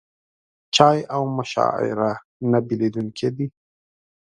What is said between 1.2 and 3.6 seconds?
مشاعره نه بېلېدونکي دي.